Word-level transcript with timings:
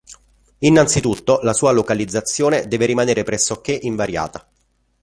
Innanzitutto, 0.61 1.41
la 1.43 1.53
sua 1.53 1.69
localizzazione 1.69 2.67
deve 2.67 2.87
rimanere 2.87 3.21
pressoché 3.21 3.77
invariata. 3.83 4.49